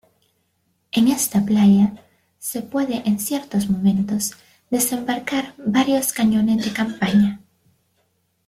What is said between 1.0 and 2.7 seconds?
esta playa, se